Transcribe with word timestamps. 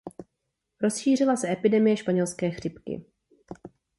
Rozšířila 0.83 1.35
se 1.35 1.51
epidemie 1.51 1.97
španělské 1.97 2.51
chřipky. 2.51 3.05